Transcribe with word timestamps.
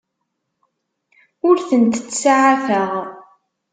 Ur 1.47 1.57
tent-ttsaɛafeɣ. 1.67 2.91